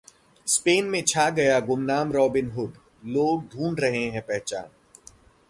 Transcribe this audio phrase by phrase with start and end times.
[0.47, 2.73] Spain में छा गया गुमनाम रॉबिनहुड,
[3.05, 4.69] लोग ढूंढ रहे हैं पहचान